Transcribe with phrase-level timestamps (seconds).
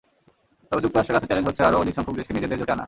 [0.69, 2.79] তবে যুক্তরাষ্ট্রের কাছে চ্যালেঞ্জ হচ্ছে, আরও অধিক সংখ্যক দেশকে নিজেদের জোটে টানা।